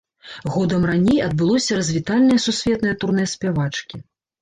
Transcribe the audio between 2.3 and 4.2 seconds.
сусветнае турнэ спявачкі.